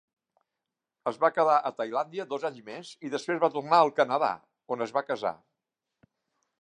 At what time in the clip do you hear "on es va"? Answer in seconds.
4.77-5.05